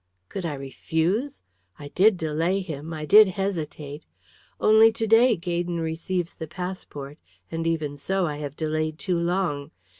[0.29, 1.43] "Could I refuse?
[1.77, 4.03] I did delay him; I did hesitate.
[4.59, 7.19] Only to day Gaydon receives the passport,
[7.51, 9.69] and even so I have delayed too long.